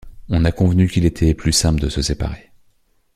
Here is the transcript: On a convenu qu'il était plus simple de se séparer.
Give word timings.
On 0.29 0.45
a 0.45 0.51
convenu 0.51 0.87
qu'il 0.89 1.05
était 1.05 1.35
plus 1.35 1.51
simple 1.51 1.79
de 1.79 1.87
se 1.87 2.01
séparer. 2.01 2.51